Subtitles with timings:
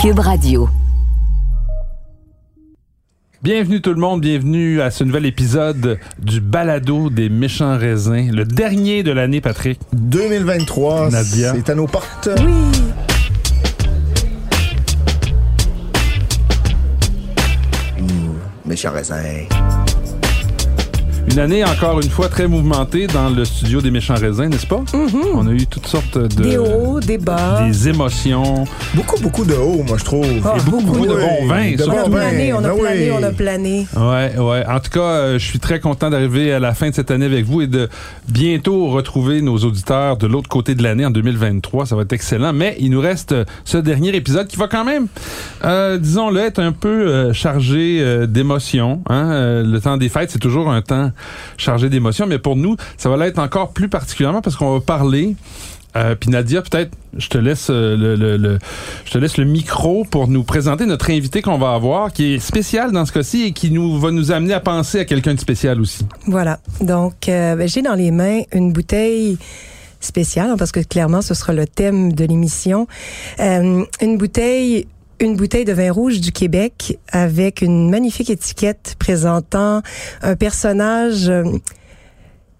[0.00, 0.66] Cube Radio.
[3.42, 8.46] Bienvenue tout le monde, bienvenue à ce nouvel épisode du balado des méchants raisins, le
[8.46, 9.78] dernier de l'année, Patrick.
[9.92, 11.52] 2023, Nadia.
[11.54, 12.30] c'est à nos portes.
[12.42, 12.54] Oui.
[18.64, 19.20] Méchant raisin.
[21.28, 24.82] Une année encore une fois très mouvementée dans le studio des méchants raisins, n'est-ce pas?
[25.34, 26.42] On a eu toutes sortes de...
[26.42, 27.66] Des hauts, des bas.
[27.68, 28.64] Des émotions.
[28.94, 30.26] Beaucoup, beaucoup de haut, moi, je trouve.
[30.44, 31.70] Ah, Et beaucoup, beaucoup de Oui, bons vins.
[31.72, 31.92] de surtout.
[31.92, 32.18] On a bons vins.
[32.30, 33.16] plané, on a Ben plané, oui.
[33.16, 33.86] on a plané.
[33.96, 34.64] Ouais, ouais.
[34.66, 37.26] En tout cas, euh, je suis très content d'arriver à la fin de cette année
[37.26, 37.88] avec vous et de
[38.28, 41.86] bientôt retrouver nos auditeurs de l'autre côté de l'année en 2023.
[41.86, 42.52] Ça va être excellent.
[42.52, 45.06] Mais il nous reste euh, ce dernier épisode qui va quand même,
[45.64, 49.00] euh, disons-le, être un peu euh, chargé euh, d'émotions.
[49.08, 49.30] Hein?
[49.30, 51.12] Euh, le temps des fêtes, c'est toujours un temps
[51.56, 52.26] chargé d'émotions.
[52.26, 55.36] Mais pour nous, ça va l'être encore plus particulièrement parce qu'on va parler
[55.96, 58.58] euh, puis Nadia, peut-être, je te laisse euh, le,
[59.04, 62.38] je te laisse le micro pour nous présenter notre invité qu'on va avoir, qui est
[62.38, 65.40] spécial dans ce cas-ci et qui nous va nous amener à penser à quelqu'un de
[65.40, 66.06] spécial aussi.
[66.26, 66.60] Voilà.
[66.80, 69.36] Donc, euh, ben, j'ai dans les mains une bouteille
[70.00, 72.86] spéciale, hein, parce que clairement, ce sera le thème de l'émission.
[73.38, 74.86] Une bouteille
[75.20, 79.82] une bouteille de vin rouge du Québec avec une magnifique étiquette présentant
[80.22, 81.44] un personnage, euh,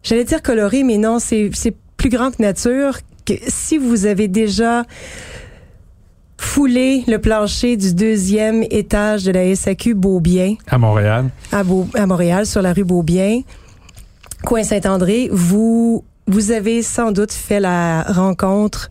[0.02, 2.98] j'allais dire coloré, mais non, c'est c'est plus grand que nature.
[3.26, 4.84] Que si vous avez déjà
[6.38, 11.26] foulé le plancher du deuxième étage de la SAQ Beaubien, À Montréal.
[11.52, 13.42] à, Beau- à Montréal, sur la rue Beaubien,
[14.44, 18.88] coin Saint-André, vous, vous avez sans doute fait la rencontre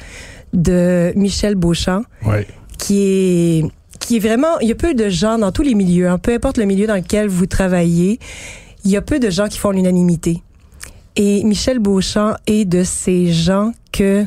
[0.54, 2.46] de Michel Beauchamp, Oui.
[2.80, 3.66] Qui est
[4.00, 6.34] qui est vraiment, il y a peu de gens dans tous les milieux, hein, peu
[6.34, 8.20] importe le milieu dans lequel vous travaillez,
[8.86, 10.42] il y a peu de gens qui font l'unanimité.
[11.16, 14.26] Et Michel Beauchamp est de ces gens que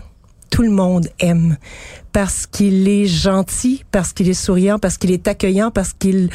[0.51, 1.57] tout le monde aime
[2.13, 6.29] parce qu'il est gentil, parce qu'il est souriant, parce qu'il est accueillant, parce qu'il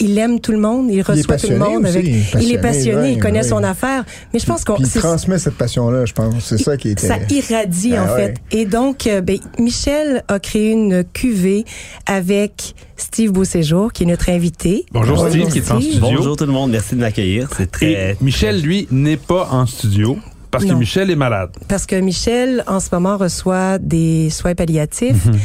[0.00, 2.58] il aime tout le monde, il reçoit tout le monde aussi, avec il passionné, est
[2.58, 3.48] passionné, il connaît ouais.
[3.48, 6.34] son affaire, mais je pense qu'on il transmet cette passion-là, je pense.
[6.44, 7.06] C'est ça qui était.
[7.06, 8.34] ça irradie Ah en ouais.
[8.50, 8.56] fait.
[8.56, 11.64] Et donc, euh, ben, Michel a créé une cuvée
[12.06, 14.84] avec Steve Beauséjour, qui est notre invité.
[14.92, 16.00] Bonjour Bonjour, Steve, qui est en studio.
[16.00, 17.48] Bonjour tout le monde, merci de m'accueillir.
[17.56, 17.92] C'est très.
[17.92, 20.18] Et Michel, lui, n'est pas en studio
[20.50, 20.72] parce que.
[20.72, 21.50] Michel est malade.
[21.68, 25.26] Parce que Michel, en ce moment, reçoit des soins palliatifs.
[25.26, 25.38] Mhm.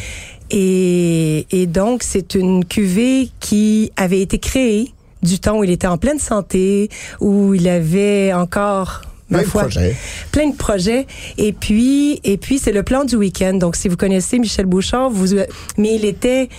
[0.50, 5.88] Et, et donc, c'est une cuvée qui avait été créée du temps où il était
[5.88, 6.90] en pleine santé,
[7.22, 9.96] où il avait encore Plein de projets.
[10.32, 11.08] plein de projets.
[11.38, 13.54] Et puis, et puis c'est le plan du week-end.
[13.54, 15.36] Donc, si vous connaissez Michel Bouchard, vous,
[15.78, 16.50] mais il était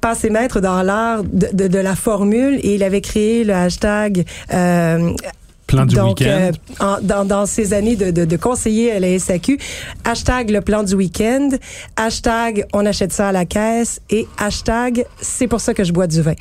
[0.00, 4.24] passé maître dans l'art de, de, de la formule et il avait créé le hashtag
[4.52, 5.12] euh,
[5.70, 6.50] Plan du donc, week-end.
[6.50, 9.56] euh, en- dans, dans ces années de, de, de conseiller à la SAQ,
[10.04, 11.50] hashtag le plan du week-end,
[11.96, 16.06] hashtag on achète ça à la caisse et hashtag c'est pour ça que je bois
[16.08, 16.34] du vin.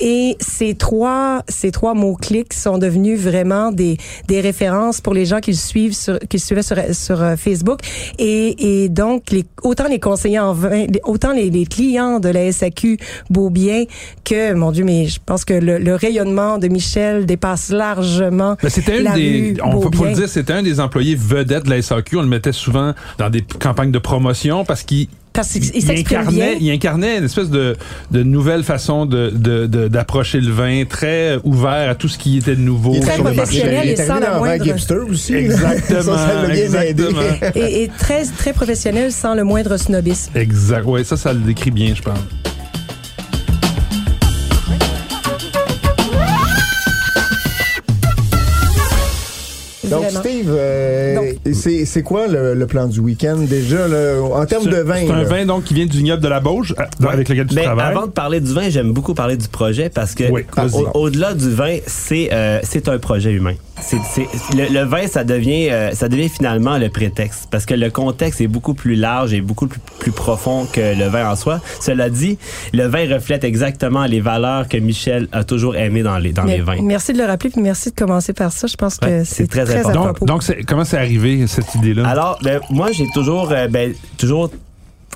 [0.00, 5.38] Et ces trois, ces trois mots-clics sont devenus vraiment des, des références pour les gens
[5.40, 7.80] qui le suivent sur, qui le suivaient sur, sur euh, Facebook.
[8.18, 12.50] Et, et donc, les, autant les conseillers en vin, autant les, les clients de la
[12.50, 12.98] SAQ
[13.30, 13.84] Beaubien
[14.24, 18.70] que, mon Dieu, mais je pense que le, le rayonnement de Michel dépasse largement Mais
[18.72, 21.64] c'était une la des, rue on peut faut le dire, c'était un des employés vedettes
[21.64, 22.16] de la SAQ.
[22.18, 26.18] On le mettait souvent dans des campagnes de promotion parce qu'il Parce qu'il il, s'exprime
[26.20, 26.56] incarnait, bien.
[26.60, 27.76] il incarnait une espèce de,
[28.10, 32.38] de nouvelle façon de, de, de- d'approcher le vin, très ouvert à tout ce qui
[32.38, 32.92] était de nouveau.
[32.94, 33.60] Il est Très sur le marché.
[33.60, 35.34] professionnel Il et sans la dans moindre- Hipster aussi.
[35.34, 37.20] Exactement, Ça, ça exactement.
[37.54, 40.32] et, et très très professionnel sans le moindre snobisme.
[40.34, 40.84] Exact.
[40.86, 42.18] Ouais, ça, ça le décrit bien, je pense.
[51.54, 54.96] C'est c'est quoi le, le plan du week-end déjà, là, en termes de vin?
[55.06, 55.24] C'est un là?
[55.24, 57.90] vin donc qui vient du vignoble de la Bauge, euh, avec lequel tu Mais travailles.
[57.94, 60.42] avant de parler du vin, j'aime beaucoup parler du projet parce que Oui,
[60.74, 63.54] au- au-delà du vin, c'est euh, c'est un projet humain.
[63.84, 67.74] C'est c'est- le, le vin, ça devient euh, ça devient finalement le prétexte parce que
[67.74, 71.36] le contexte est beaucoup plus large et beaucoup plus, plus profond que le vin en
[71.36, 71.60] soi.
[71.80, 72.38] Cela dit,
[72.72, 76.56] le vin reflète exactement les valeurs que Michel a toujours aimées dans les dans Mais-
[76.58, 76.80] les vins.
[76.82, 78.66] merci de le rappeler puis merci de commencer par ça.
[78.66, 79.90] Je pense que Ouais, c'est c'est très très, important.
[79.90, 80.26] à donc, propos.
[80.26, 82.06] donc c'est- comment c'est arrivé, cette idée-là?
[82.08, 84.50] Alors, ben, moi, j'ai toujours, euh, ben, toujours,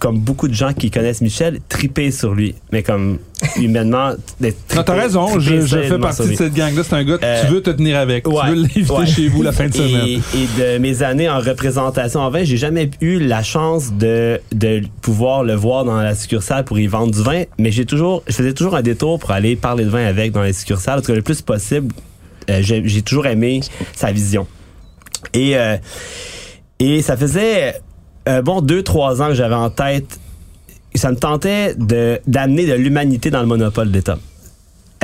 [0.00, 2.54] comme beaucoup de gens qui connaissent Michel, tripé sur lui.
[2.70, 3.19] Mais comme
[3.56, 6.82] humainement, d'être non, t'as raison, je, je fais partie de cette gang-là.
[6.84, 8.25] C'est un gars que Euh, tu veux te tenir avec.
[8.25, 9.06] Tu ouais, veux l'inviter ouais.
[9.06, 10.06] chez vous la fin de semaine.
[10.06, 14.40] Et, et de mes années en représentation en vin, j'ai jamais eu la chance de,
[14.52, 18.22] de pouvoir le voir dans la succursale pour y vendre du vin, mais j'ai toujours,
[18.26, 21.06] je faisais toujours un détour pour aller parler de vin avec dans les succursales, parce
[21.06, 21.93] que le plus possible,
[22.50, 23.60] euh, j'ai j'ai toujours aimé
[23.94, 24.46] sa vision.
[25.32, 25.76] Et, euh,
[26.78, 27.81] et ça faisait,
[28.28, 30.19] euh, bon, deux, trois ans que j'avais en tête
[30.96, 31.75] ça me tentait
[32.26, 34.19] d'amener de l'humanité dans le monopole d'État.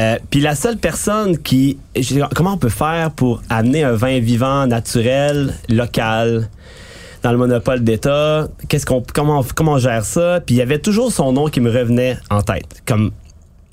[0.00, 1.78] Euh, Puis la seule personne qui,
[2.34, 6.48] comment on peut faire pour amener un vin vivant, naturel, local,
[7.22, 8.48] dans le monopole d'État?
[8.68, 10.40] Qu'est-ce qu'on, comment, comment on gère ça?
[10.44, 12.82] Puis il y avait toujours son nom qui me revenait en tête.
[12.86, 13.12] Comme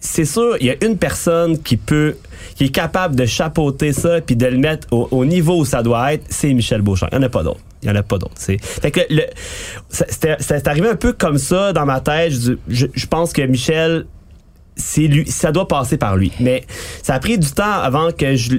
[0.01, 2.16] c'est sûr, il y a une personne qui peut,
[2.56, 5.84] qui est capable de chapeauter ça puis de le mettre au, au niveau où ça
[5.84, 7.07] doit être, c'est Michel Beauchamp.
[7.12, 7.60] Il n'y en a pas d'autre.
[7.81, 8.34] Il n'y en a pas d'autre.
[8.38, 9.24] Fait que le,
[9.90, 12.34] c'est arrivé un peu comme ça dans ma tête.
[12.34, 14.06] Je, je, pense que Michel,
[14.75, 16.31] c'est lui, ça doit passer par lui.
[16.42, 16.66] Mais
[17.02, 18.57] ça a pris du temps avant que je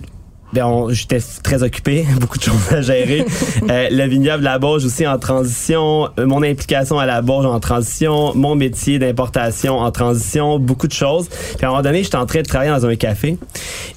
[0.91, 3.25] j'étais f- très occupé, beaucoup de choses à gérer.
[3.69, 7.61] Euh, le vignoble La Bourge aussi en transition, euh, mon implication à La Bourge en
[7.61, 11.29] transition, mon métier d'importation en transition, beaucoup de choses.
[11.29, 13.37] Puis à un moment donné, j'étais en train de travailler dans un café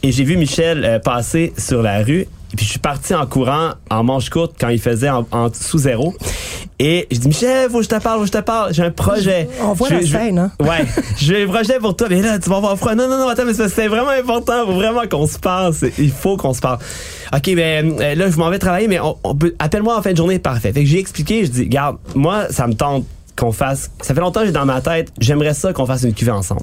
[0.03, 2.27] et j'ai vu Michel euh, passer sur la rue.
[2.53, 5.51] Et puis je suis parti en courant en manche courte quand il faisait en, en
[5.51, 6.13] sous zéro.
[6.77, 8.83] Et je dis Michel, faut que je te parle, faut que je te parle, j'ai
[8.83, 9.50] un projet.
[9.61, 10.51] On voit Je- la je- scène, hein?
[10.59, 10.85] Ouais,
[11.17, 12.94] j'ai un projet pour toi, mais là, tu vas avoir froid.
[12.94, 14.65] Non, non, non, attends, mais c'est- vraiment important.
[14.67, 15.73] Faut vraiment qu'on se parle.
[15.97, 16.77] Il faut qu'on se parle.
[17.35, 20.11] OK, ben euh, là, je m'en vais travailler, mais on, on peut, appelle-moi en fin
[20.11, 20.71] de journée, parfait.
[20.73, 23.05] Fait que j'ai expliqué, je dis, garde, moi, ça me tente
[23.35, 23.89] qu'on fasse.
[24.01, 26.61] Ça fait longtemps que j'ai dans ma tête, j'aimerais ça qu'on fasse une cuvée ensemble.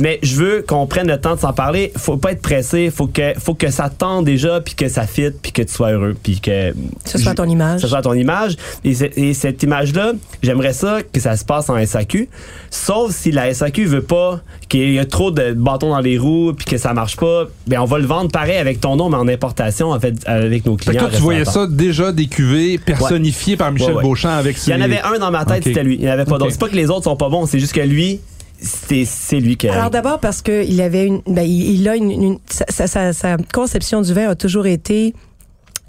[0.00, 1.92] Mais je veux qu'on prenne le temps de s'en parler.
[1.96, 2.90] Faut pas être pressé.
[2.90, 5.92] Faut que, faut que ça tente déjà, puis que ça fitte, puis que tu sois
[5.92, 6.72] heureux, puis que
[7.04, 7.80] Ce soit ton image.
[7.82, 8.56] ce soit ton image.
[8.84, 12.28] Et, cette image-là, j'aimerais ça que ça se passe en SAQ.
[12.70, 16.52] Sauf si la SAQ veut pas qu'il y ait trop de bâtons dans les roues
[16.56, 19.16] puis que ça marche pas, ben on va le vendre pareil avec ton nom mais
[19.16, 21.00] en importation en fait avec nos Fait que clients.
[21.02, 24.02] toi, tu voyais ça déjà des cuvées personnifiées par Michel Ouais, ouais.
[24.02, 25.96] Beauchamp avec Il y en avait un dans ma tête, c'était lui.
[25.96, 26.38] Il n'y en avait pas Ok.
[26.40, 26.52] d'autres.
[26.52, 28.20] C'est pas que les autres sont pas bons, c'est juste que lui,
[28.60, 29.74] c'est lui qui a.
[29.74, 32.86] Alors d'abord parce que il avait une, ben, il, il a une, une- sa, sa-
[32.86, 35.14] sa- sa conception du vin a toujours été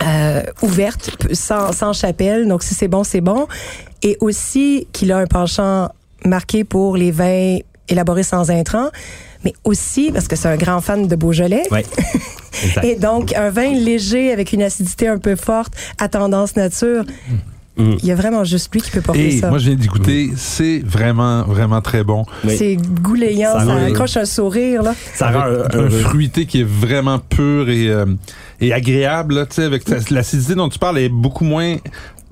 [0.04, 2.48] euh, ouverte, sans, sans chapelle.
[2.48, 3.48] Donc si c'est bon, c'est bon.
[4.04, 5.90] Et aussi qu'il a un penchant
[6.26, 7.58] marqué pour les vins
[7.88, 8.90] élaborés sans intrants,
[9.44, 11.64] mais aussi parce que c'est un grand fan de Beaujolais.
[11.72, 11.86] Ouais.
[12.84, 17.04] Et donc, un vin léger avec une acidité un peu forte à tendance nature,
[17.78, 17.96] Mm.
[18.02, 19.50] il y a vraiment juste lui qui peut porter Et ça.
[19.50, 22.26] moi, je viens d'écouter, c'est vraiment, vraiment très bon.
[22.46, 22.56] Oui.
[22.58, 24.94] C'est goulayant, Ça accroche un sourire, là.
[25.14, 28.06] ça rend Avec un, fruité qui est vraiment pur et, euh,
[28.62, 29.36] et agréable.
[29.36, 31.76] là, tu sais, avec l'acidité dont tu parles est beaucoup moins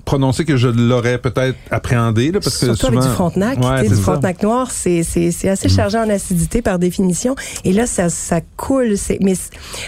[0.04, 2.32] prononcée que je l'aurais peut-être appréhendé.
[2.32, 3.58] Là, parce que Surtout souvent, avec du Frontenac.
[3.58, 4.00] Ouais, tu sais, c'est du ça.
[4.00, 4.02] Mm.
[4.02, 7.34] Frontenac noir, c'est, c'est, c'est assez chargé en acidité par définition.
[7.64, 8.96] Et là, ça, ça coule.
[8.98, 9.34] C'est, mais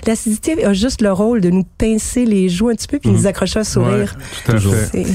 [0.06, 3.26] l'acidité a juste le rôle de nous pincer les joues un petit peu puis nous
[3.26, 3.64] accrocher un Mm.
[3.64, 3.64] Ouais,
[4.06, 4.16] sourire.
[4.46, 5.06] tout à fait.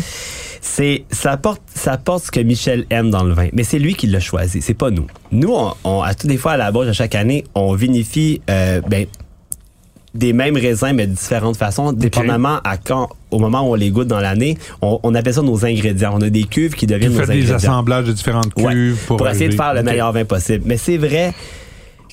[0.63, 3.95] C'est- ça porte ça porte ce que Michel aime dans le vin mais c'est lui
[3.95, 6.71] qui l'a choisi c'est pas nous nous on, on- à toutes les fois à la
[6.71, 9.07] bourge à chaque année on vinifie euh, ben
[10.13, 13.91] des mêmes raisins mais de différentes façons dépendamment à quand au moment où on les
[13.91, 16.91] goûte dans l'année on, on appelle ça nos ingrédients on a des cuves qui Vous
[16.91, 19.73] deviennent nos faites des ingrédients assemblages de différentes cuves Ouais, pour, pour, essayer de faire
[19.73, 20.63] le meilleur vin possible.
[20.65, 21.33] Mais c'est vrai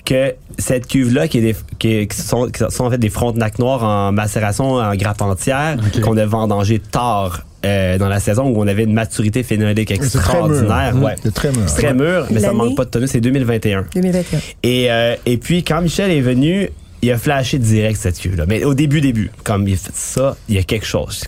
[0.04, 3.10] que cette cuve-là, qui, est des- qui, est- qui sont, qui sont en fait des
[3.10, 8.44] frontenacs noirs en macération en grappe entière, qu'on a vendangé tard euh, dans la saison
[8.44, 10.52] où on avait une maturité phénolique C'est très mûr.
[10.54, 10.94] extraordinaire.
[10.94, 11.02] Mmh.
[11.02, 11.14] Ouais.
[11.22, 11.62] C'est très mûr.
[11.66, 13.84] C'est très mûr, mais ça manque pas de tonneau, c'est 2021.
[13.94, 14.38] 2021.
[14.62, 16.70] Et, euh, et puis, quand Michel est venu,
[17.02, 18.44] il a flashé direct cette cuve-là.
[18.46, 21.24] Mais au début, début, comme il a fait ça, il y a quelque chose.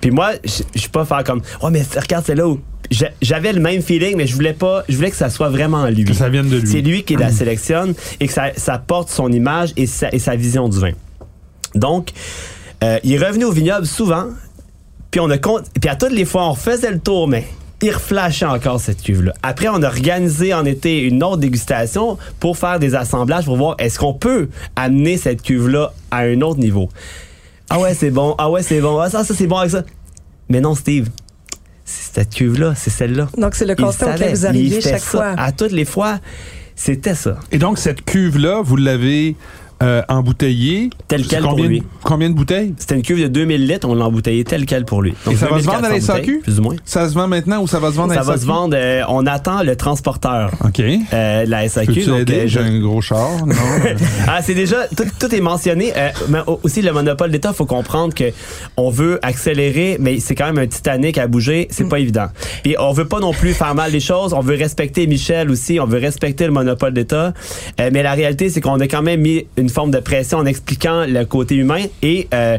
[0.00, 2.60] Puis moi, je suis pas faire comme, oh, mais regarde, c'est là où.
[2.90, 5.86] J'a- J'avais le même feeling, mais je voulais pas, je voulais que ça soit vraiment
[5.86, 6.04] lui.
[6.04, 6.66] Que ça vienne de lui.
[6.68, 10.18] C'est lui qui la sélectionne et que ça, ça porte son image et sa, et
[10.18, 10.92] sa vision du vin.
[11.74, 12.10] Donc,
[12.82, 14.26] euh, il est revenu au vignoble souvent,
[15.10, 17.44] puis on a puis à toutes les fois, on faisait le tour, mais
[17.82, 19.32] il reflashait encore cette cuve-là.
[19.42, 23.76] Après, on a organisé en été une autre dégustation pour faire des assemblages pour voir
[23.78, 26.88] est-ce qu'on peut amener cette cuve-là à un autre niveau.
[27.70, 28.34] Ah ouais, c'est bon.
[28.36, 28.98] Ah ouais, c'est bon.
[28.98, 29.84] Ah ça, ça c'est bon avec ça.
[30.48, 31.08] Mais non, Steve.
[31.84, 33.28] C'est cette cuve-là, c'est celle-là.
[33.36, 35.06] Donc, c'est le constat auquel vous fait chaque ça.
[35.06, 35.34] fois.
[35.36, 36.20] À toutes les fois,
[36.76, 37.38] c'était ça.
[37.50, 39.36] Et donc, cette cuve-là, vous l'avez
[39.82, 40.90] euh, embouteillée.
[41.08, 41.82] Tel quel pour combien, lui?
[42.02, 42.74] Combien de bouteilles?
[42.78, 45.14] C'était une cuve de 2000 litres, on l'a embouteillé tel quel pour lui.
[45.30, 46.38] Et ça va se vendre à la 2400 SAQ?
[46.42, 46.76] Plus ou moins.
[46.84, 48.40] Ça se vend maintenant ou ça va se vendre à Ça va SAQ?
[48.42, 50.80] se vendre, euh, on attend le transporteur OK.
[50.80, 52.04] euh, la SAQ.
[52.04, 53.54] Donc, euh, J'ai un gros char, non?
[54.28, 55.92] Ah, c'est déjà tout, tout est mentionné.
[55.96, 58.24] Euh, mais au- aussi le monopole d'État, faut comprendre que
[58.76, 62.26] on veut accélérer, mais c'est quand même un Titanic à bouger, c'est pas évident.
[62.62, 65.80] Puis on veut pas non plus faire mal les choses, on veut respecter Michel aussi,
[65.80, 67.32] on veut respecter le monopole d'État.
[67.80, 70.46] Euh, mais la réalité, c'est qu'on a quand même mis une forme de pression en
[70.46, 72.58] expliquant le côté humain et euh,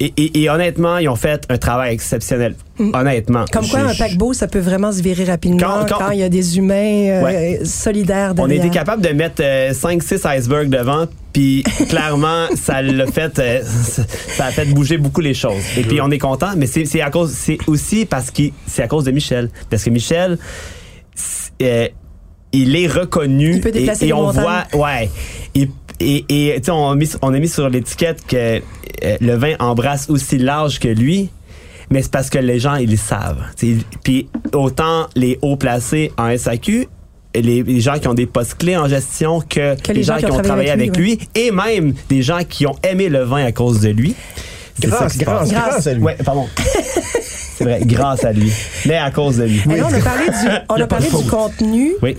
[0.00, 2.54] et, et- et honnêtement, ils ont fait un travail exceptionnel.
[2.78, 3.44] Honnêtement.
[3.52, 6.22] Comme quoi, un paquebot, ça peut vraiment se virer rapidement Quand- quand, quand- il y
[6.24, 7.60] a des humains euh, Ouais.
[7.64, 8.64] solidaires On derrière.
[8.64, 9.40] était capable de mettre
[9.72, 15.34] 5-6 icebergs devant, puis clairement, ça l'a fait, euh, ça a fait bouger beaucoup les
[15.34, 15.62] choses.
[15.76, 18.82] Et puis on est content, mais c'est c'est à cause, c'est aussi parce que c'est
[18.82, 20.36] à cause de Michel, parce que Michel,
[21.62, 21.88] euh,
[22.52, 24.42] il est reconnu Il peut déplacer et, et on montagnes.
[24.42, 25.10] voit, ouais,
[25.54, 25.68] et
[26.00, 28.36] et, et tu sais, on a mis, on a mis sur l'étiquette que
[29.04, 31.30] euh, le vin embrasse aussi large que lui.
[31.90, 33.42] Mais c'est parce que les gens, ils le savent.
[34.02, 36.88] Puis autant les hauts placés en SAQ,
[37.34, 40.26] les, les gens qui ont des postes clés en gestion que, Que les gens qui
[40.26, 43.80] ont travaillé avec lui, et même des gens qui ont aimé le vin à cause
[43.80, 44.14] de lui.
[44.80, 45.70] Grâce, grâce, Grâce.
[45.70, 46.02] grâce à lui.
[46.02, 46.48] Ouais, pardon.
[47.56, 48.50] c'est vrai, grâce à lui.
[48.86, 49.62] Mais à cause de lui.
[49.70, 51.92] Et là, on a parlé du, on a parlé du contenu.
[52.02, 52.16] Oui.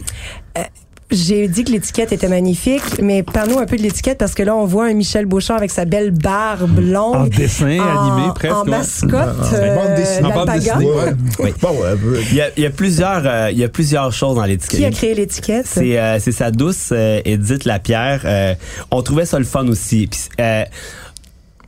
[1.12, 4.56] J'ai dit que l'étiquette était magnifique, mais parle-nous un peu de l'étiquette parce que là,
[4.56, 7.16] on voit un Michel Beauchamp avec sa belle barbe longue.
[7.16, 8.72] En dessin en- animé, presque, En ouais.
[8.72, 9.14] mascotte.
[9.14, 10.26] En bande dessinée.
[10.28, 10.74] En bande d'alpaga.
[10.78, 10.92] dessinée.
[10.92, 11.14] Ouais.
[11.40, 11.54] Oui.
[11.62, 14.36] Bon, ouais, Il y a, il y a plusieurs, euh, il y a plusieurs choses
[14.38, 14.80] dans l'étiquette.
[14.80, 15.68] Qui a créé l'étiquette?
[15.68, 18.22] C'est euh, c'est sa douce euh, Edith Lapierre.
[18.26, 18.56] Euh,
[18.90, 20.08] on trouvait ça le fun aussi.
[20.08, 20.64] Puis, euh,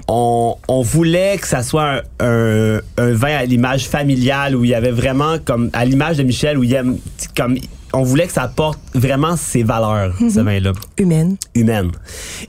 [0.07, 4.71] on, on voulait que ça soit un, un, un vin à l'image familiale où il
[4.71, 6.97] y avait vraiment comme à l'image de Michel où il aime
[7.35, 7.57] comme
[7.93, 11.37] on voulait que ça porte vraiment ses valeurs ce vin-là Humaine.
[11.55, 11.91] humaine.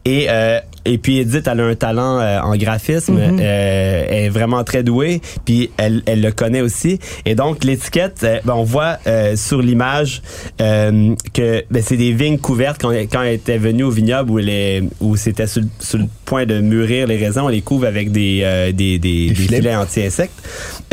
[0.05, 4.29] Et euh, et puis Edith, elle a un talent euh, en graphisme, euh, elle est
[4.31, 6.99] vraiment très douée, puis elle, elle le connaît aussi.
[7.27, 10.23] Et donc l'étiquette, euh, ben, on voit euh, sur l'image
[10.63, 14.39] euh, que ben, c'est des vignes couvertes quand, quand elle était venue au vignoble où,
[14.39, 17.61] elle est- où c'était sur, le- sur le point de mûrir les raisins, on les
[17.63, 19.57] couvre avec des euh, des, des, des filets.
[19.59, 20.43] filets anti-insectes.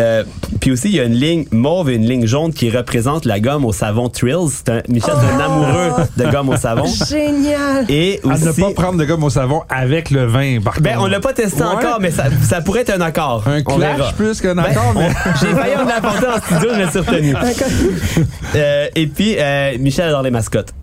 [0.01, 0.23] Euh,
[0.59, 3.39] puis aussi il y a une ligne mauve et une ligne jaune qui représente la
[3.39, 4.49] gomme au savon Trills.
[4.49, 6.85] C'est un, Michel, c'est un amoureux de gomme au savon.
[6.85, 7.85] Génial.
[7.89, 10.97] Et À ne aussi, pas prendre de gomme au savon avec le vin, par ben,
[10.99, 11.69] on l'a pas testé Ouais.
[11.69, 13.43] encore, mais ça, ça pourrait être un accord.
[13.47, 15.07] Un clash plus qu'un Ben, accord, mais...
[15.07, 17.35] on- J'ai failli en apporter en studio, je me suis retenu.
[18.55, 20.73] Euh, et puis, euh, Michel adore les mascottes.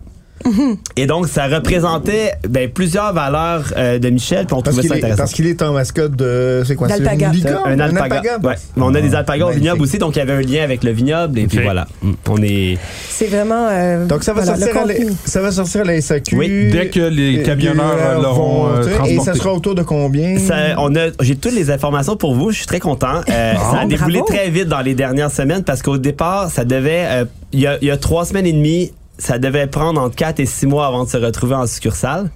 [0.95, 4.89] Et donc, ça représentait ben, plusieurs valeurs euh, de Michel, puis on Parce trouvait qu'il
[4.89, 5.17] ça est, intéressant.
[5.17, 6.63] parce qu'il est en mascotte de.
[6.65, 7.27] C'est quoi c'est D'alpaga.
[7.27, 7.71] une licorne?
[7.71, 8.37] un alpaga.
[8.43, 8.55] Ouais.
[8.75, 10.83] Mais On a des alpagas au vignoble aussi, donc il y avait un lien avec
[10.83, 11.87] le vignoble, et puis voilà.
[12.29, 12.77] On est.
[13.09, 13.67] C'est vraiment.
[13.69, 14.93] euh, Donc ça va, voilà, sortir à la,
[15.25, 16.35] ça va sortir à la SAQ.
[16.37, 20.37] Oui, dès que les camionneurs, euh, l'auront, euh, Et ça sera autour de combien?
[20.39, 22.51] Ça, on a, j'ai toutes les informations pour vous.
[22.51, 23.21] Je suis très content.
[23.29, 24.33] Euh, ça a déboulé bravo.
[24.33, 27.77] très vite dans les dernières semaines parce qu'au départ, ça devait, euh, il y, a,
[27.81, 30.87] il y a trois semaines et demie, ça devait prendre entre quatre et six mois
[30.87, 32.29] avant de se retrouver en succursale.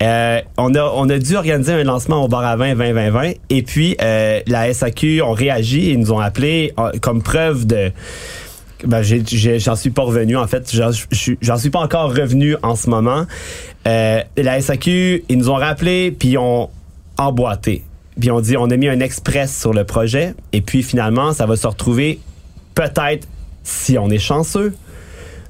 [0.00, 3.62] Euh, on a on a dû organiser un lancement au bar à vin 2020 et
[3.64, 7.90] puis euh, la SAQ ont réagi et nous ont appelé euh, comme preuve de
[8.84, 10.70] ben, j'en suis pas revenu en fait.
[10.72, 13.26] J'en je suis- pas encore revenu en ce moment.
[13.84, 16.70] La SAQ ils nous ont rappelé puis ils ont
[17.16, 17.82] emboîté.
[18.20, 20.34] Puis on dit on a mis un express sur le projet.
[20.52, 22.20] Et puis finalement ça va se retrouver
[22.76, 23.26] peut-être
[23.64, 24.74] si on est chanceux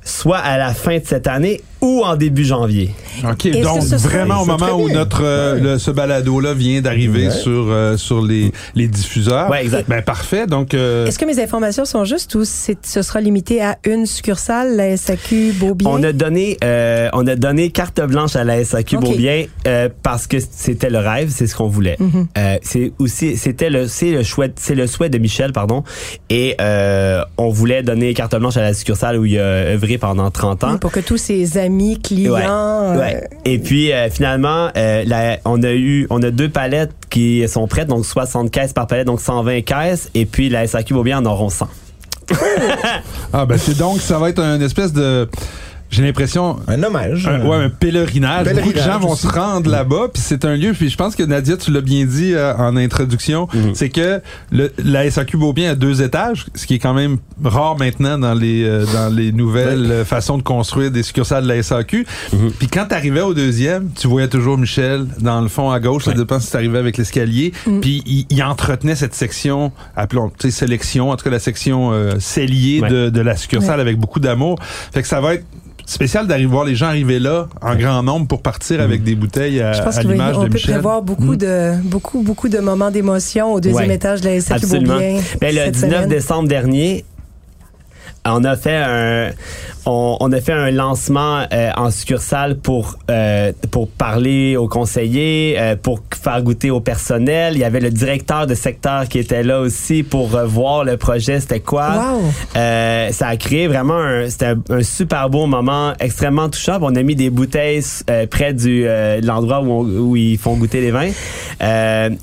[0.09, 2.91] soit à la fin de cette année ou en début janvier
[3.29, 5.61] OK, Est-ce donc ce vraiment au moment où notre euh, Ouais.
[5.61, 7.31] le- ce balado-là vient d'arriver Ouais.
[7.35, 9.51] sur, euh, sur les, les diffuseurs.
[9.51, 9.89] Ouais, exact.
[9.89, 10.75] Ben parfait, donc...
[10.75, 14.77] euh, Est-ce que mes informations sont justes ou c'est- ce sera limité à une succursale,
[14.77, 15.89] la SAQ Beaubien?
[15.91, 19.03] On a donné, euh, on a donné carte blanche à la SAQ Ok.
[19.05, 21.97] Beaubien euh, parce que c'était le rêve, c'est ce qu'on voulait.
[22.37, 25.83] Euh, c'est aussi, c'était le, c'est le souhait, c'est le souhait de Michel, pardon.
[26.31, 29.43] Et euh, on voulait donner carte blanche à la succursale où il a
[29.73, 30.73] œuvré pendant 30 ans.
[30.73, 31.68] Oui, pour que tous ses amis,
[32.03, 32.33] clients.
[32.35, 32.45] Ouais.
[32.47, 33.29] euh, Ouais.
[33.45, 37.67] Et puis euh, finalement, euh, la- on a eu, on a deux palettes qui sont
[37.67, 40.11] prêtes, donc 60 caisses par palette, donc 120 caisses.
[40.15, 41.69] Et puis la SAQ Beaubien en auront 100.
[43.33, 45.29] Ah ben c'est donc, ça va être une espèce de...
[45.91, 46.59] J'ai l'impression...
[46.69, 47.27] Un hommage.
[47.27, 48.45] Un, ouais, un pèlerinage.
[48.45, 49.27] Pèlerinage Beaucoup de gens vont aussi.
[49.27, 50.73] se rendre là-bas, puis c'est un lieu.
[50.73, 54.21] Puis je pense que Nadia, tu l'as bien dit euh, en introduction, c'est que
[54.53, 58.35] le, la SAQ Beaubien a deux étages, ce qui est quand même rare maintenant dans
[58.35, 62.07] les euh, dans les nouvelles façons de construire des succursales de la SAQ.
[62.59, 66.05] Puis quand t'arrivais au deuxième, tu voyais toujours Michel dans le fond à gauche.
[66.05, 67.53] Ça dépend si t'arrivais avec l'escalier.
[67.81, 71.93] Puis il, il entretenait cette section, appelons, tu sais, sélection, en tout cas la section
[71.93, 72.89] euh, cellier Ouais.
[72.91, 74.59] de, de la succursale avec beaucoup d'amour.
[74.93, 75.45] Fait que ça va être
[75.91, 79.61] spécial d'arriver voir les gens arriver là en grand nombre pour partir avec des bouteilles
[79.61, 80.73] à, Je pense à qu'on l'image de peut Michel.
[80.75, 83.95] prévoir beaucoup de beaucoup beaucoup de moments d'émotion au deuxième Ouais.
[83.95, 84.95] étage de la SAQ Absolument.
[84.95, 85.21] Beaubien.
[85.41, 86.09] Ben, le cette 19 semaine.
[86.09, 87.05] décembre dernier,
[88.27, 89.31] on a fait un
[89.91, 95.57] on, on a fait un lancement euh, en succursale pour euh, pour parler aux conseillers,
[95.59, 97.55] euh, pour faire goûter au personnel.
[97.55, 101.41] Il y avait le directeur de secteur qui était là aussi pour voir le projet,
[101.41, 101.89] c'était quoi.
[101.89, 102.23] Wow.
[102.55, 106.79] Ça a créé vraiment un, c'était un, un super beau moment, extrêmement touchant.
[106.83, 107.83] On a mis des bouteilles
[108.31, 111.11] près du de l'endroit où, on- où ils font goûter les vins.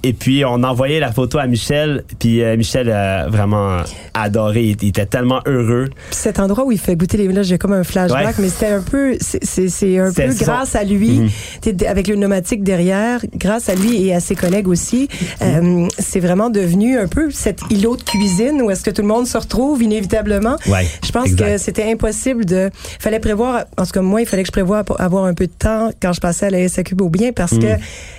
[0.03, 3.77] Et puis on a envoyé la photo à Michel, puis Michel a vraiment
[4.13, 4.63] adoré.
[4.63, 5.89] Il, il était tellement heureux.
[6.09, 8.33] Puis cet endroit où il fait goûter les là, j'ai comme un flashback, Ouais.
[8.39, 11.29] mais c'était un peu, c'est- un peu son- grâce à lui, Mhm.
[11.61, 15.07] t'es avec le pneumatique derrière, grâce à lui et à ses collègues aussi,
[15.41, 19.07] euh, c'est vraiment devenu un peu cet îlot de cuisine où est-ce que tout le
[19.07, 20.57] monde se retrouve inévitablement.
[20.67, 21.45] Ouais, Je pense exact.
[21.53, 22.69] que c'était impossible de,
[22.99, 25.53] fallait prévoir, en tout cas moi, il fallait que je prévoie avoir un peu de
[25.57, 27.59] temps quand je passais à la SAQ bien parce Mm.
[27.59, 27.67] que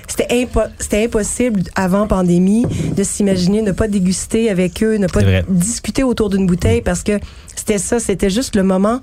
[0.09, 2.64] c'était impo- c'était impossible avant pandémie
[2.97, 7.19] de s'imaginer ne pas déguster avec eux, ne pas discuter autour d'une bouteille parce que
[7.55, 9.00] c'était ça, c'était juste le moment.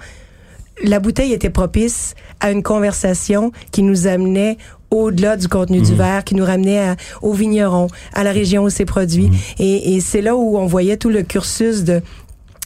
[0.83, 4.57] La bouteille était propice à une conversation qui nous amenait
[4.91, 5.85] au-delà du contenu Mhm.
[5.85, 9.27] du verre, qui nous ramenait à- au vigneron, à la région où c'est produit.
[9.29, 9.35] Mhm.
[9.59, 12.01] Et, et c'est là où on voyait tout le cursus de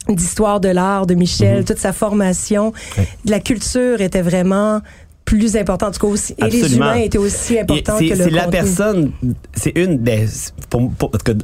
[0.09, 2.67] d'histoire de l'art de Michel, toute sa formation.
[2.67, 2.73] Mhm.
[3.03, 3.07] Ouais.
[3.25, 4.81] La culture était vraiment
[5.25, 5.89] plus importante.
[5.89, 8.47] En tout cas, aussi, et les humains étaient aussi importants C'est que le c'est la
[8.47, 9.11] personne,
[9.53, 10.89] c'est une, c'est pour,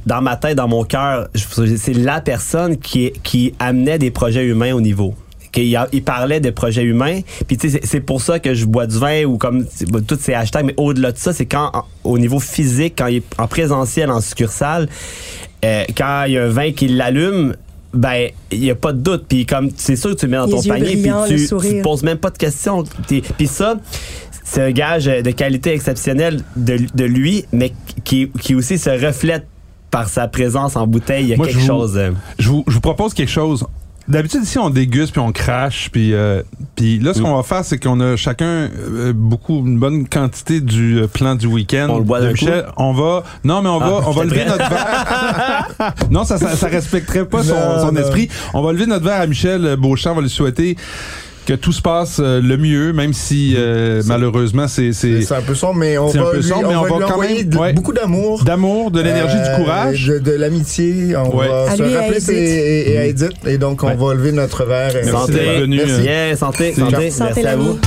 [0.05, 4.73] dans ma tête, dans mon cœur, c'est la personne qui, qui amenait des projets humains
[4.73, 5.13] au niveau.
[5.53, 7.21] Qu'il a- il parlait de projets humains.
[7.47, 10.03] Puis tu sais, c'est- pour ça que je bois du vin ou comme c'est- bon,
[10.05, 10.65] tous ces hashtags.
[10.65, 14.09] Mais au-delà de ça, c'est quand en- au niveau physique, quand il est en présentiel,
[14.11, 14.89] en succursale,
[15.63, 17.55] euh, quand il y a un vin qui l'allume.
[17.95, 19.25] Ben, il n'y a pas de doute.
[19.29, 21.25] Puis comme c'est sûr que tu le mets dans Les ton yeux panier, puis brillants,
[21.29, 22.83] le tu, tu poses même pas de questions.
[23.37, 23.75] Puis ça,
[24.43, 27.71] c'est un gage de qualité exceptionnelle de, de lui, mais
[28.03, 29.45] qui, qui aussi se reflète
[29.91, 31.25] par sa présence en bouteille.
[31.25, 31.93] Il y a Moi, quelque je vous- chose.
[31.97, 33.63] euh, Je vous, je vous propose quelque chose.
[34.07, 35.89] D'habitude, ici, on déguste puis on crache.
[35.91, 36.41] Puis, euh,
[36.75, 40.59] puis là, ce qu'on va faire, c'est qu'on a chacun euh, beaucoup, une bonne quantité
[40.59, 41.87] du euh, plan du week-end.
[41.89, 42.65] On le boit de Michel.
[42.75, 43.23] On va.
[43.45, 45.93] Non, mais on va, Ah, on va lever notre verre.
[46.11, 48.01] non, ça, ça, ça respecterait pas son, Non, son non.
[48.01, 48.27] esprit.
[48.53, 50.11] On va lever notre verre à Michel Beauchamp.
[50.11, 50.75] On va lui souhaiter
[51.45, 55.55] que tout se passe euh, le mieux, même si euh, malheureusement, c'est, c'est un peu
[55.55, 57.37] sombre, mais on va peu lui, sombre, mais on on va va lui quand envoyer
[57.39, 57.73] même- de- ouais.
[57.73, 58.43] beaucoup d'amour.
[58.43, 60.07] d'amour, de l'énergie, Euh, du courage.
[60.07, 61.15] De, de l'amitié.
[61.17, 61.47] On Ouais.
[61.47, 63.31] va À se lui et à rappeler et, et à Edith.
[63.45, 63.95] Et donc, on Ouais.
[63.95, 64.95] va lever notre verre.
[64.95, 65.93] et- Merci d'être venu, Merci.
[65.93, 67.09] euh, Bien, santé, santé.
[67.11, 67.79] Santé, Merci à vous.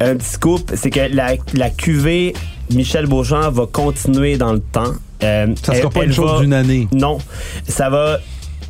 [0.00, 2.34] Un petit scoop, c'est que la, la cuvée
[2.72, 4.92] Michel Beauchamp va continuer dans le temps.
[5.22, 6.88] Euh, ça sera elle- pas une chose d'une année.
[6.92, 7.18] Non,
[7.66, 8.18] ça va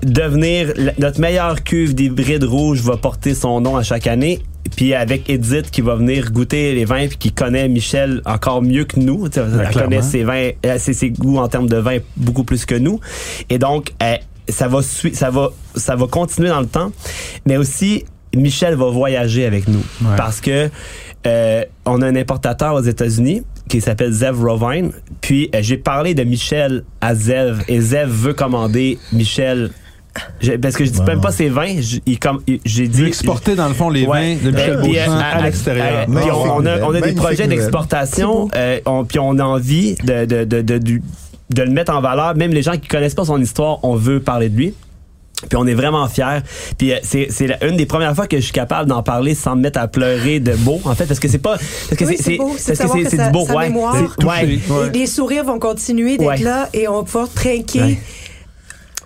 [0.02, 4.40] devenir notre meilleure cuve d'hybride rouge va porter son nom à chaque année.
[4.76, 8.84] Puis avec Edith qui va venir goûter les vins puis qui connaît Michel encore mieux
[8.84, 9.72] que nous, elle Ben, clairement.
[9.90, 13.00] connaît ses vins, euh, ses, ses goûts en termes de vin beaucoup plus que nous.
[13.50, 14.16] Et donc euh,
[14.48, 16.92] ça va ça va ça va continuer dans le temps,
[17.46, 18.04] mais aussi
[18.36, 20.16] Michel va voyager avec nous Ouais.
[20.16, 20.68] parce que
[21.26, 24.90] euh, on a un importateur aux États-Unis qui s'appelle Zev Rovine.
[25.20, 29.70] Puis euh, j'ai parlé de Michel à Zev et Zev veut commander Michel.
[30.40, 31.76] Je- parce que je dis même pas ses vins,
[32.64, 34.34] j'ai dit exporter, dans le fond, les Ouais.
[34.34, 35.86] vins de Michel Euh, Beauchamp euh, à l'extérieur.
[36.08, 39.44] euh, puis on, on a, on a des projets d'exportation, euh, on- puis on a
[39.44, 42.34] envie de, de, de, de le mettre en valeur.
[42.34, 44.74] Même les gens qui connaissent pas son histoire, on veut parler de lui.
[45.48, 46.40] Puis on est vraiment fiers.
[46.76, 49.54] Puis euh, c'est c'est une des premières fois que je suis capable d'en parler sans
[49.54, 52.16] me mettre à pleurer de beau en fait parce que c'est pas parce que Oui,
[52.16, 52.54] c'est c'est beau.
[52.58, 53.68] C'est parce que c'est que c'est sa- du beau sa ouais.
[53.68, 54.40] mémoire- C'est- ouais.
[54.58, 54.60] Touché.
[54.72, 54.86] Ouais.
[54.94, 56.38] Et les sourires vont continuer d'être Ouais.
[56.38, 57.98] là et on va pouvoir trinquer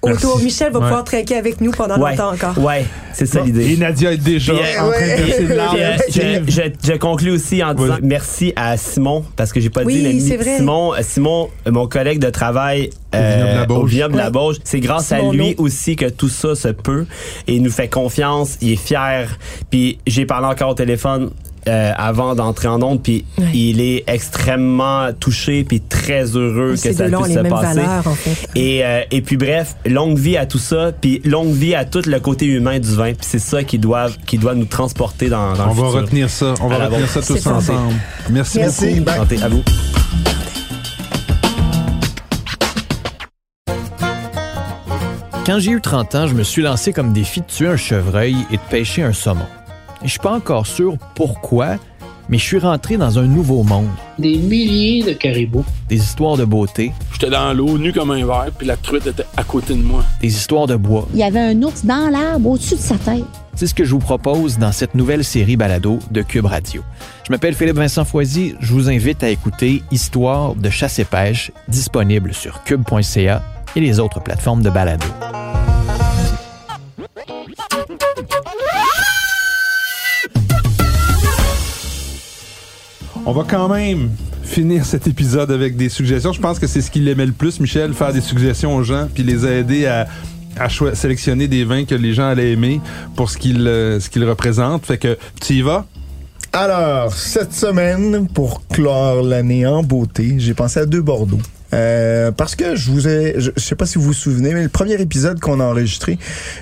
[0.05, 0.27] Merci.
[0.45, 0.85] Michel va Ouais.
[0.87, 2.11] pouvoir trinquer avec nous pendant Ouais.
[2.11, 2.59] longtemps encore.
[2.59, 3.77] Ouais, c'est ça Et l'idée.
[3.77, 5.23] Nadia est déjà Puis, euh, en train de.
[5.37, 9.71] Puis, euh, je, je, je conclus aussi en disant merci à Simon parce que j'ai
[9.71, 10.57] pas Oui, dit mais c'est mi- vrai.
[10.57, 13.79] Simon euh, Simon euh, mon collègue de travail Au vignoble de la Bauge.
[13.83, 14.31] au vignoble de la Ouais.
[14.31, 17.07] Bauge c'est grâce Simon à lui aussi que tout ça se peut
[17.47, 19.39] et il nous fait confiance il est fier
[19.71, 21.31] puis j'ai parlé encore au téléphone
[21.69, 23.47] euh, avant d'entrer en onde puis Ouais.
[23.55, 28.49] il est extrêmement touché puis très heureux que ça puisse se passer valeurs, en fait.
[28.55, 32.03] et, euh, et puis bref, longue vie à tout ça, puis longue vie à tout
[32.07, 35.53] le côté humain du vin, puis c'est ça qui doit, qui doit nous transporter dans,
[35.55, 36.01] dans On le va futur.
[36.03, 36.55] retenir ça.
[36.61, 37.95] On va retenir ça tous ensemble.
[38.31, 39.01] Merci, Merci.
[39.01, 39.17] beaucoup.
[39.19, 39.63] Santé à vous.
[45.45, 48.37] Quand j'ai eu 30 ans, je me suis lancé comme défi de tuer un chevreuil
[48.53, 49.47] et de pêcher un saumon.
[50.05, 51.77] Je suis pas encore sûr pourquoi,
[52.29, 53.89] mais je suis rentré dans un nouveau monde.
[54.19, 55.65] des milliers de caribous.
[55.89, 59.25] Des histoires de beauté, J'étais dans l'eau, nu comme un verre, puis la truite était
[59.37, 60.03] à côté de moi.
[60.21, 61.07] des histoires de bois.
[61.13, 63.25] Il y avait un ours dans l'arbre au-dessus de sa tête.
[63.55, 66.83] C'est ce que je vous propose dans cette nouvelle série balado de Cube Radio.
[67.27, 68.55] Je m'appelle Philippe Vincent Foisy.
[68.61, 73.43] Je vous invite à écouter Histoire de chasse et pêche, disponible sur cube.ca
[73.77, 75.07] et les autres plateformes de balado.
[83.25, 84.11] On va quand même
[84.43, 86.33] finir cet épisode avec des suggestions.
[86.33, 89.09] Je pense que c'est ce qu'il aimait le plus, Michel, faire des suggestions aux gens
[89.15, 90.09] puis les aider à,
[90.59, 92.81] à sélectionner des vins que les gens allaient aimer
[93.15, 94.85] pour ce qu'ils euh, ce qu'ils représentent.
[94.87, 95.87] Fait que tu y vas?
[96.53, 101.41] Alors, cette semaine, pour clore l'année en beauté, j'ai pensé à deux Bordeaux.
[101.75, 104.63] Euh, parce que je vous ai, je, je sais pas si vous vous souvenez, mais
[104.63, 106.19] le premier épisode qu'on a enregistré,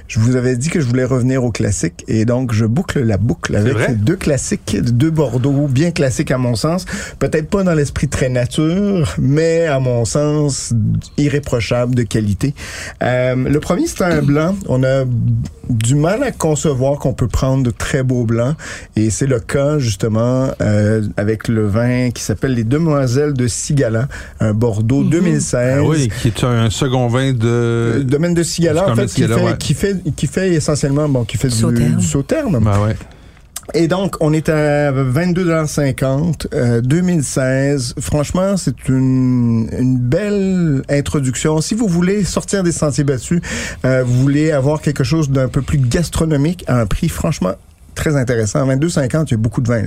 [0.08, 2.04] je vous avais dit que je voulais revenir au classique.
[2.08, 6.54] Et donc, je boucle la boucle avec deux classiques, deux Bordeaux, bien classiques à mon
[6.54, 6.84] sens.
[7.18, 10.72] Peut-être pas dans l'esprit très nature, mais à mon sens,
[11.18, 12.54] irréprochable de qualité.
[13.02, 14.56] Euh, le premier, c'est un blanc.
[14.68, 15.04] On a
[15.70, 18.56] du mal à concevoir qu'on peut prendre de très beaux blancs.
[18.96, 24.08] Et c'est le cas, justement, euh, avec le vin qui s'appelle les Demoiselles de Sigala,
[24.40, 25.78] un Bordeaux 2016.
[25.78, 28.02] Ah oui, qui est un second vin de.
[28.04, 29.56] domaine de Sigala, en fait, qui, fait, ouais.
[29.58, 31.96] qui fait qui fait essentiellement bon qui fait du Sauterne.
[31.96, 32.58] du sauterne.
[32.60, 32.96] Ben ouais.
[33.74, 37.94] Et donc on est à 22,50 euh, 2016.
[38.00, 41.60] Franchement, c'est une une belle introduction.
[41.60, 43.40] Si vous voulez sortir des sentiers battus,
[43.84, 47.54] euh, vous voulez avoir quelque chose d'un peu plus gastronomique à un prix franchement
[48.00, 48.66] très intéressant.
[48.66, 49.82] 22,50, il y a beaucoup de vin.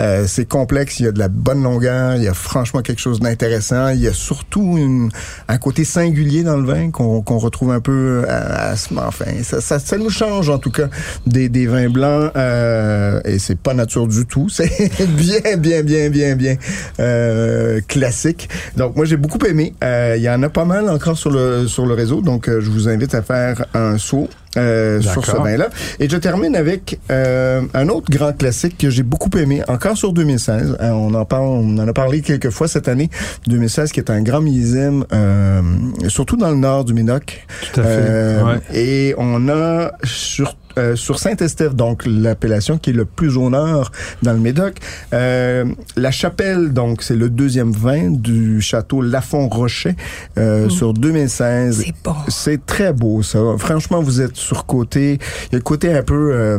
[0.00, 3.00] Euh, c'est complexe, il y a de la bonne longueur, il y a franchement quelque
[3.00, 3.88] chose d'intéressant.
[3.88, 5.10] Il y a surtout une-
[5.48, 9.24] un côté singulier dans le vin qu'on qu'on retrouve un peu à, à ce- enfin,
[9.42, 10.88] ça, ça, ça nous change en tout cas
[11.26, 14.48] des, des vins blancs euh, et c'est pas nature du tout.
[14.54, 14.70] C'est
[15.08, 16.56] bien, bien, bien, bien, bien
[17.00, 18.48] euh, classique.
[18.76, 19.74] Donc moi j'ai beaucoup aimé.
[19.82, 22.60] Euh, Il y en a pas mal encore sur le sur le réseau, donc euh,
[22.60, 24.28] je vous invite à faire un saut.
[24.56, 25.68] Euh, sur ce vin-là.
[26.00, 30.12] Et je termine avec euh, un autre grand classique que j'ai beaucoup aimé, encore sur
[30.12, 30.76] 2016.
[30.80, 33.10] Euh, on en parle, on en a parlé quelques fois cette année.
[33.46, 35.62] 2016, qui est un grand millésime, euh,
[36.08, 37.46] surtout dans le nord du Médoc.
[37.72, 38.42] Tout à fait.
[38.42, 38.78] Ouais.
[38.78, 43.90] Et on a sur euh, sur Saint-Estèphe, donc l'appellation qui est le plus au nord
[44.22, 44.76] dans le Médoc.
[45.12, 45.64] Euh,
[45.96, 49.96] la chapelle, donc c'est le deuxième vin du château Lafont-Rocher
[50.38, 51.82] euh, sur 2016.
[51.84, 52.14] C'est bon.
[52.28, 53.38] C'est très beau, ça.
[53.58, 55.18] Franchement, vous êtes sur côté.
[55.46, 56.58] Il y a le côté un peu euh,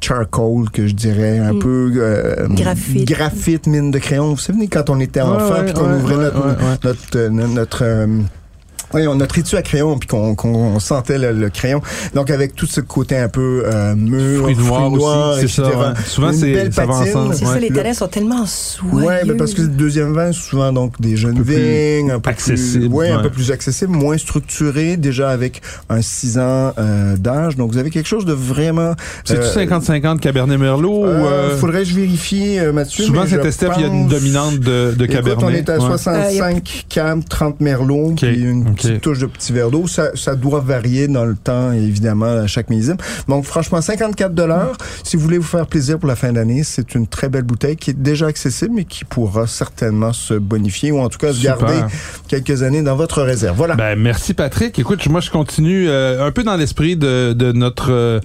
[0.00, 3.08] charcoal, que je dirais, un peu euh, Graphite.
[3.08, 4.30] graphite, mine de crayon.
[4.30, 7.28] Vous savez, quand on était enfant, ouais, puis qu'on ouais, ouvrait ouais, notre, notre, euh,
[7.28, 8.06] notre, notre, euh,
[8.90, 11.80] voyons, notre étui à crayon, puis qu'on qu'on sentait le, le crayon.
[12.14, 15.62] Donc, avec tout ce côté un peu euh, mûr, Fruits noirs aussi, c'est etc.
[15.72, 15.94] ça, ouais.
[16.06, 17.34] Souvent, c'est- ça va ensemble.
[17.34, 17.52] C'est Ouais.
[17.54, 19.06] ça, les Le- talents sont tellement soyeux.
[19.06, 22.30] Ouais, ben parce que le deuxième vin, c'est souvent donc des jeunes vignes, un peu
[22.30, 27.16] accessible, plus, ouais, un peu plus accessible, moins structuré, déjà avec un 6 ans euh,
[27.16, 27.56] d'âge.
[27.56, 28.94] Donc vous avez quelque chose de vraiment.
[29.24, 31.06] C'est-tu euh, 50-50 Cabernet Merlot ou.
[31.06, 33.04] euh, euh, faudrait que je vérifie, euh, Mathieu.
[33.04, 35.44] souvent, mais je Saint-Estèphe, il y a une dominante de, de Écoute, Cabernet.
[35.44, 35.86] on est à Ouais.
[35.86, 38.86] 65 cam, 30 merlot, puis une ok.
[38.86, 39.86] petite touche de petit verre d'eau.
[39.86, 42.96] Ça, ça doit varier dans le temps, évidemment, à chaque millésime.
[43.28, 44.76] Donc, franchement, 54 dollars.
[45.04, 47.76] Si vous voulez vous faire plaisir pour la fin d'année, c'est une très belle bouteille
[47.76, 51.42] qui est déjà accessible, mais qui pourra certainement se bonifier ou en tout cas se
[51.42, 51.80] garder
[52.28, 53.56] quelques années dans votre réserve.
[53.56, 53.74] Voilà.
[53.74, 54.78] Ben, merci Patrick.
[54.78, 58.20] Écoute, moi je continue euh, un peu dans l'esprit de, de notre euh,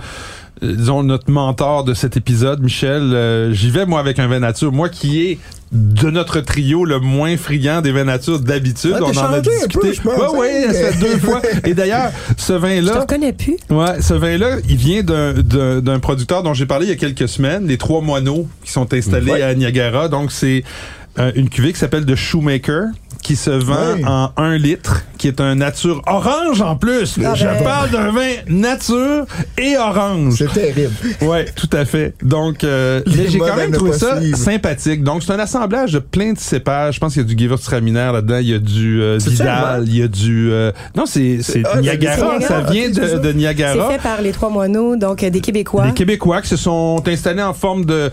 [0.62, 3.02] disons notre mentor de cet épisode, Michel.
[3.14, 5.40] Euh, J'y vais moi avec un vin nature, moi qui est
[5.72, 8.94] de notre trio le moins friand des vins nature d'habitude.
[8.96, 9.88] Ah, On en a discuté.
[10.06, 10.74] ouais, ouais, hein?
[10.74, 11.42] ça fait deux fois.
[11.66, 13.58] Et d'ailleurs, ce Je te vin-là, reconnais plus.
[13.72, 16.96] Ouais, ce vin-là, il vient d'un- d'un d'un producteur dont j'ai parlé il y a
[16.96, 19.42] quelques semaines, les trois moineaux qui sont installés Ouais.
[19.42, 20.08] à Niagara.
[20.10, 20.64] Donc, c'est
[21.20, 22.86] euh, une cuvée qui s'appelle The Shoemaker
[23.22, 27.18] qui se vend en 1 litre, qui est un nature orange en plus.
[27.24, 27.64] Ah Je ben.
[27.64, 29.26] parle d'un vin nature
[29.58, 30.36] et orange.
[30.40, 30.94] C'est terrible.
[31.22, 32.16] Ouais, tout à fait.
[32.22, 34.38] Donc, euh, j'ai quand même trouvé ça suivre.
[34.38, 35.04] sympathique.
[35.04, 36.96] Donc, c'est un assemblage de plein de cépages.
[36.96, 39.98] Je pense qu'il y a du Gewürztraminer là-dedans, il y a du euh, Vidal, il
[40.00, 40.52] y a du...
[40.52, 43.18] euh, non, c'est c'est Ah, Niagara, c'est ça vient de, ça.
[43.20, 43.88] de Niagara.
[43.88, 45.86] C'est fait par les trois moineaux, donc euh, des Québécois.
[45.86, 48.12] Les Québécois qui se sont installés en forme de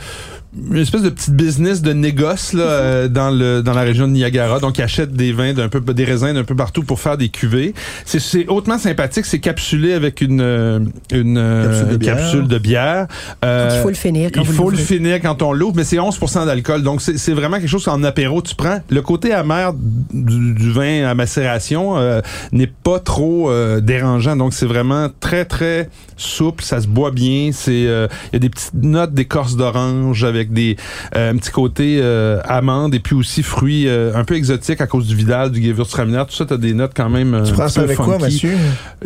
[0.52, 4.12] une espèce de petite business de négoce là, euh, dans le dans la région de
[4.12, 4.58] Niagara.
[4.58, 7.28] Donc ils achètent des vins d'un peu des raisins d'un peu partout pour faire des
[7.28, 7.72] cuvées.
[8.04, 9.26] C'est c'est hautement sympathique.
[9.26, 10.80] C'est capsulé avec une euh,
[11.12, 12.16] une euh, Capsule de bière.
[12.16, 13.06] capsule de bière.
[13.44, 15.76] Euh, Donc, il faut le finir quand il vous faut le finir quand on l'ouvre
[15.76, 16.82] mais c'est 11% d'alcool.
[16.82, 18.42] Donc c'est c'est vraiment quelque chose qu'en apéro.
[18.42, 19.72] Tu prends le côté amer
[20.12, 24.34] du, du vin à macération euh, n'est pas trop euh, dérangeant.
[24.34, 25.88] Donc c'est vraiment très très
[26.20, 30.24] souple ça se boit bien c'est euh, il y a des petites notes d'écorce d'orange
[30.24, 30.76] avec des
[31.16, 34.86] euh, un petit côté euh, amande et puis aussi fruits euh, un peu exotiques à
[34.86, 37.68] cause du Vidal du Gewürztraminer tout ça t'as des notes quand même euh, Tu prends
[37.68, 38.48] ça avec quoi, funky.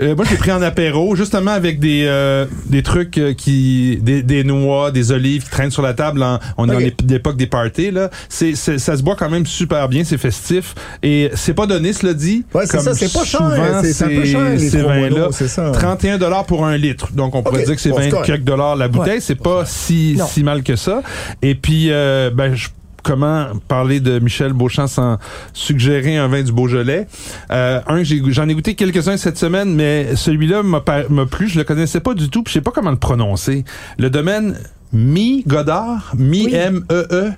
[0.01, 4.43] Euh, moi, j'ai pris en apéro, justement avec des euh, des trucs qui des, des
[4.45, 6.23] noix, des olives qui traînent sur la table.
[6.23, 8.11] En, on est en ép- l'époque des parties là.
[8.29, 12.15] C'est ça se boit quand même super bien, c'est festif et c'est pas donné, cela
[12.15, 12.45] dit.
[12.55, 13.41] Ouais, c'est comme ça, c'est pas cher.
[13.85, 14.85] C'est un peu cher, les ces
[15.33, 15.71] c'est ça.
[15.73, 17.04] 31 dollars pour un litre.
[17.13, 18.27] Donc on pourrait dire que c'est Bon, c'est 20 correct.
[18.27, 19.21] quelques dollars la bouteille, Ouais.
[19.21, 20.27] c'est pas si Non.
[20.27, 21.03] si mal que ça.
[21.43, 22.69] Et puis euh, ben je
[23.03, 25.19] comment parler de Michel Beauchamp sans
[25.53, 27.07] suggérer un vin du Beaujolais?
[27.51, 31.49] Euh, un, j'ai- j'en ai goûté quelques-uns cette semaine, mais celui-là m'a plu.
[31.49, 33.65] Je le connaissais pas du tout, puis je sais pas comment le prononcer.
[33.99, 34.57] Le domaine
[34.93, 36.51] Mi Godard, Mi.
[36.55, 37.33] M E E?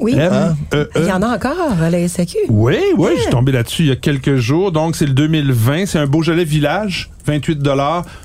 [0.00, 0.14] Oui.
[0.16, 1.12] M, E, Il y E.
[1.12, 2.36] en a encore à la SAQ.
[2.48, 4.72] Oui, oui, je suis tombé là-dessus il y a quelques jours.
[4.72, 5.86] Donc, c'est le 2020.
[5.86, 7.60] C'est un Beaujolais Village, 28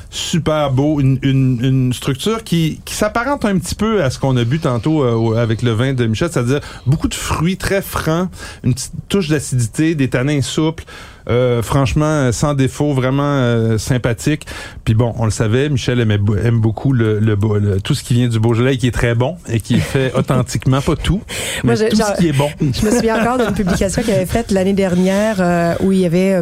[0.10, 1.00] Super beau.
[1.00, 4.60] Une, une, une structure qui, qui s'apparente un petit peu à ce qu'on a bu
[4.60, 8.30] tantôt euh, avec le vin de Michel, c'est-à-dire beaucoup de fruits très francs,
[8.64, 10.84] une petite touche d'acidité, des tanins souples.
[11.30, 14.46] Euh, franchement, sans défaut, vraiment euh, sympathique.
[14.84, 18.04] Puis bon, on le savait, Michel aimait, aime beaucoup le, le, beau- le- tout ce
[18.04, 20.96] qui vient du Beaujolais et qui est très bon et qui est fait authentiquement, pas
[20.96, 21.22] tout,
[21.64, 22.50] mais Moi, j'ai- tout genre- ce qui est bon.
[22.60, 26.06] Je me souviens encore d'une publication qu'il avait faite l'année dernière euh, où il y
[26.06, 26.42] avait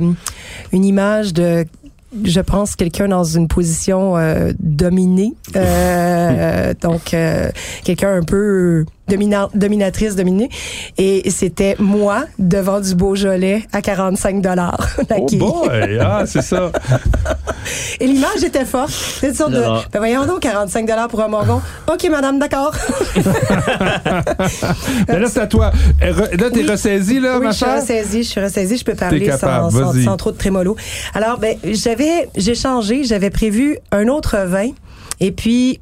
[0.71, 1.65] une image de
[2.23, 7.49] je pense quelqu'un dans une position euh, dominée Euh, donc euh,
[7.83, 10.49] quelqu'un un peu domina- dominatrice dominée
[10.97, 15.99] et c'était moi devant du Beaujolais à 45 dollars Oh boy!
[16.01, 16.71] Ah, c'est ça.
[17.99, 21.27] et l'image était forte c'est une sorte de ben voyons donc 45 dollars pour un
[21.27, 22.73] morgon OK madame d'accord
[25.07, 25.71] Ben là, c'est à toi.
[26.01, 26.69] Eh, Là, t'es Oui.
[26.69, 27.75] ressaisi, là, oui, ma je suis chère?
[27.81, 29.69] ressaisie, je suis ressaisie, je peux parler sans,
[30.03, 30.75] sans trop de trémolo.
[31.13, 34.69] Alors, ben, j'avais, j'ai changé, j'avais prévu un autre vin,
[35.19, 35.79] et puis,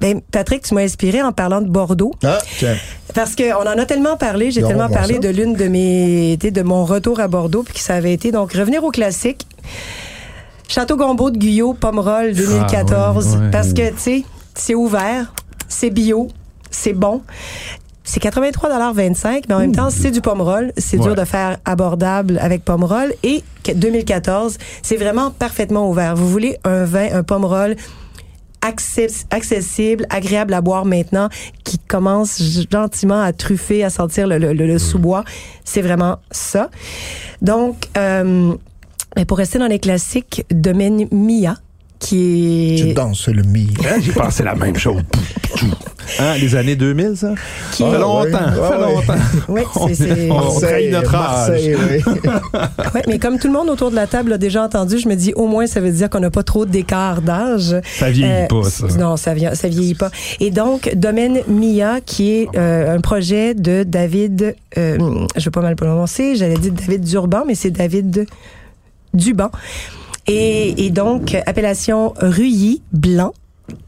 [0.00, 2.12] ben, Patrick, tu m'as inspiré en parlant de Bordeaux.
[2.24, 2.76] Ah, tiens.
[3.14, 5.20] Parce qu'on en a tellement parlé, j'ai tellement parlé ça.
[5.20, 8.52] de l'une de mes, de mon retour à Bordeaux, puis que ça avait été donc
[8.52, 9.46] revenir au classique.
[10.68, 13.38] Château Gombeau de Guyot, Pomerol 2014.
[13.38, 13.48] Ah.
[13.52, 14.22] Parce que, tu sais,
[14.54, 15.32] c'est ouvert,
[15.68, 16.28] c'est bio,
[16.70, 17.22] c'est bon.
[18.06, 20.72] C'est 83,25 mais en même temps, c'est du Pomerol.
[20.76, 23.14] C'est dur de faire abordable avec Pomerol.
[23.22, 26.14] Et que- 2014, c'est vraiment parfaitement ouvert.
[26.14, 27.76] Vous voulez un vin, un Pomerol
[28.64, 31.28] accessible, agréable à boire maintenant,
[31.64, 35.24] qui commence gentiment à truffer, à sentir le, le- le- le sous-bois.
[35.64, 36.70] C'est vraiment ça.
[37.42, 38.54] Donc, euh,
[39.16, 41.56] mais pour rester dans les classiques, Domaine Mia,
[41.98, 42.92] qui Tu est...
[42.94, 43.68] danses le mi.
[43.88, 45.00] Hein, J'ai pensé la même chose.
[46.20, 47.32] Hein, les années 2000, ça?
[47.72, 48.28] Qui- Ça fait longtemps, ouais.
[48.28, 48.94] ça fait ouais.
[48.94, 49.14] longtemps.
[49.48, 51.60] Ouais, On c'est- est- c'est- on trahit notre âge.
[51.64, 52.02] Oui.
[52.94, 55.14] Ouais, mais comme tout le monde autour de la table l'a déjà entendu, je me
[55.16, 57.74] dis au moins ça veut dire qu'on n'a pas trop d'écart d'âge.
[57.98, 58.86] Ça vieillit Euh, pas, ça.
[58.98, 60.10] Non, ça, vient, ça vieillit pas.
[60.40, 64.98] Et donc, Domaine Mia, qui est euh, un projet de David, euh,
[65.36, 68.26] je vais pas mal le prononcer, j'allais dire David Durban, mais c'est David
[69.14, 69.50] Duban.
[70.26, 73.34] Et, et donc, appellation Ruilly Blanc,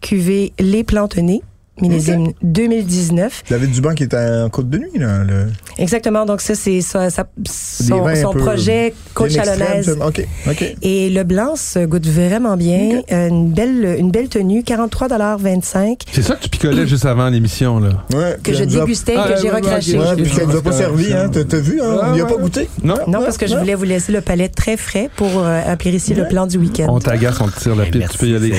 [0.01, 1.42] cuvée Les Plantonnés,
[1.81, 3.44] millésime 2019.
[3.51, 5.25] David Duban qui est en Côte de Nuit, là.
[5.25, 5.46] Le...
[5.79, 9.97] Exactement, donc ça, c'est ça, ça- Des son, son projet Côte Chalonnaise.
[9.99, 10.07] ça.
[10.07, 10.75] OK, OK.
[10.83, 13.03] Et le blanc se goûte vraiment bien.
[13.12, 17.79] Euh, Une belle, une belle tenue, 43,25 C'est ça que tu picolais juste avant l'émission,
[17.81, 17.91] là.
[18.15, 19.99] Ouais, que je a- dégustais et Ah, que j'ai ouais, recraché.
[19.99, 21.31] Ouais, puis qu'elle nous a pas servi, hein.
[21.31, 21.99] T'as vu, hein?
[22.05, 22.69] On n'y a pas goûté?
[22.83, 22.95] Non?
[23.07, 26.27] Non, parce que je voulais vous laisser le palais très frais pour euh, apprécier le
[26.29, 26.87] plan du week-end.
[26.89, 28.53] On t'agace, on te tire la pipe, tu peux y aller.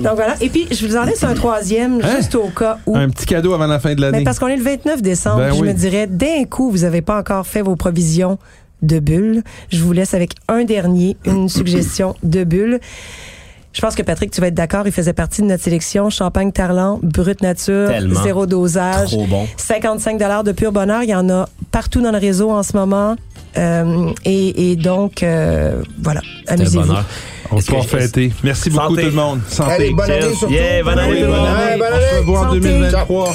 [0.00, 0.34] Donc voilà.
[0.40, 2.16] Et puis, je vous en laisse un troisième, Hein?
[2.18, 2.96] juste au cas où.
[2.96, 4.24] Un petit cadeau avant la fin de Mais l'année.
[4.24, 7.18] parce qu'on est le 29 décembre, Ben je me dirais, d'un coup, vous n'avez pas
[7.18, 8.38] encore fait vos provisions
[8.82, 9.42] de bulles.
[9.70, 12.78] Je vous laisse avec un dernier, une suggestion de bulles.
[13.72, 16.52] Je pense que Patrick, tu vas être d'accord, il faisait partie de notre sélection Champagne
[16.52, 18.22] Tarlant, brut nature, Tellement.
[18.22, 19.12] zéro dosage.
[19.12, 19.46] Trop bon.
[19.56, 21.02] 55 dollars de pur bonheur.
[21.04, 23.16] Il y en a partout dans le réseau en ce moment.
[23.56, 26.86] Euh, et, et donc, euh, voilà, amusez-vous.
[26.86, 27.04] bonheur.
[27.50, 28.32] On se que- fêter.
[28.44, 29.02] Merci beaucoup Santé.
[29.02, 29.40] tout le monde.
[29.48, 29.72] Santé.
[29.72, 30.52] Allez, bonne année surtout.
[30.52, 31.82] Yeah, bonne année, bonne bonne année.
[31.82, 32.60] On se revoit en Santé.
[32.60, 33.34] 2023.